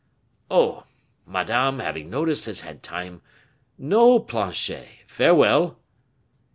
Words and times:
"Oh! 0.49 0.85
madame, 1.27 1.77
having 1.77 2.09
notice, 2.09 2.45
has 2.45 2.61
had 2.61 2.81
time" 2.81 3.21
"No, 3.93 4.17
Planchet; 4.19 4.87
farewell!" 5.05 5.77